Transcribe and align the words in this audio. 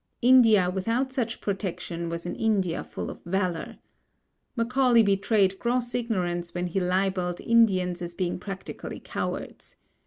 India 0.23 0.67
without 0.67 1.13
such 1.13 1.39
protection 1.41 2.09
was 2.09 2.25
an 2.25 2.35
India 2.35 2.83
full 2.83 3.11
of 3.11 3.21
valour. 3.23 3.77
Macaulay 4.55 5.03
betrayed 5.03 5.59
gross 5.59 5.93
ignorance 5.93 6.55
when 6.55 6.65
he 6.65 6.79
libelled 6.79 7.39
Indians 7.39 8.01
as 8.01 8.15
being 8.15 8.39
practically 8.39 8.99
cowards. 8.99 9.75